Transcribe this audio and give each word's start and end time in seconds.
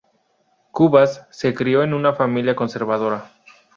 Cubas 0.71 1.27
se 1.29 1.53
crio 1.53 1.83
en 1.83 1.93
una 1.93 2.13
familia 2.15 2.55
conservadora. 2.55 3.33